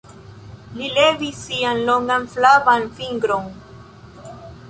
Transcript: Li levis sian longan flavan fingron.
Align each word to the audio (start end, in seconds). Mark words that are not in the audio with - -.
Li 0.77 0.87
levis 0.93 1.41
sian 1.49 1.83
longan 1.91 2.25
flavan 2.37 2.89
fingron. 3.01 3.45